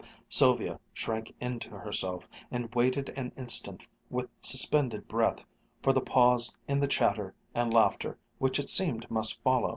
Sylvia 0.27 0.79
shrank 0.95 1.31
into 1.39 1.69
herself 1.77 2.27
and 2.49 2.73
waited 2.73 3.09
an 3.09 3.31
instant 3.37 3.87
with 4.09 4.31
suspended 4.41 5.07
breath 5.07 5.43
for 5.83 5.93
the 5.93 6.01
pause 6.01 6.55
in 6.67 6.79
the 6.79 6.87
chatter 6.87 7.35
and 7.53 7.71
laughter 7.71 8.17
which 8.39 8.57
it 8.57 8.67
seemed 8.67 9.11
must 9.11 9.39
follow. 9.43 9.69